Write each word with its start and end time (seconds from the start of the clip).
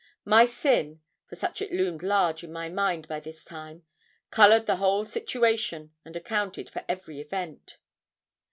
My 0.25 0.47
sin 0.47 0.99
(for 1.27 1.35
such 1.35 1.61
it 1.61 1.71
loomed 1.71 2.01
large 2.01 2.43
in 2.43 2.51
my 2.51 2.69
mind 2.69 3.07
by 3.07 3.19
this 3.19 3.45
time) 3.45 3.83
coloured 4.31 4.65
the 4.65 4.77
whole 4.77 5.05
situation 5.05 5.91
and 6.03 6.15
accounted 6.15 6.71
for 6.71 6.83
every 6.89 7.19
event. 7.21 7.77